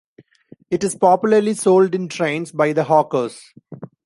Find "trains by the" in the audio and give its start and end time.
2.09-2.85